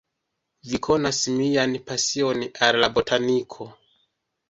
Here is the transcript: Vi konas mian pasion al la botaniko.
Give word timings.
Vi 0.69 0.79
konas 0.87 1.19
mian 1.35 1.77
pasion 1.91 2.43
al 2.71 2.83
la 2.85 2.93
botaniko. 2.99 3.73